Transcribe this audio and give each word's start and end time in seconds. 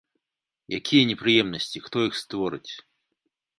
Якія 0.77 1.03
непрыемнасці, 1.09 1.83
хто 1.89 1.97
іх 2.09 2.19
створыць? 2.23 2.71